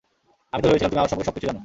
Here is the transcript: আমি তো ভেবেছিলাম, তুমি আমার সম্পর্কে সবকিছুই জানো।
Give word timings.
আমি 0.53 0.61
তো 0.61 0.67
ভেবেছিলাম, 0.69 0.89
তুমি 0.91 0.99
আমার 1.01 1.11
সম্পর্কে 1.11 1.29
সবকিছুই 1.29 1.49
জানো। 1.49 1.59